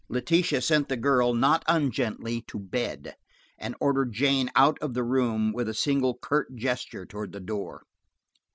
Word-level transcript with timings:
Letitia 0.09 0.61
sent 0.63 0.89
the 0.89 0.97
girl, 0.97 1.35
not 1.35 1.63
ungently, 1.67 2.41
to 2.47 2.57
bed, 2.57 3.15
and 3.59 3.75
ordered 3.79 4.13
Jane 4.13 4.49
out 4.55 4.79
of 4.79 4.95
the 4.95 5.03
room 5.03 5.53
with 5.53 5.69
a 5.69 5.75
single 5.75 6.17
curt 6.17 6.55
gesture 6.55 7.05
toward 7.05 7.33
the 7.33 7.39
door. 7.39 7.83